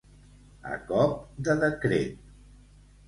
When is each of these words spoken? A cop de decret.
A 0.69 0.79
cop 0.87 1.13
de 1.49 1.57
decret. 1.65 2.29